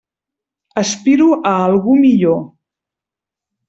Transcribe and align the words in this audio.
Aspiro 0.83 1.29
a 1.51 1.53
algú 1.69 2.01
millor. 2.03 2.43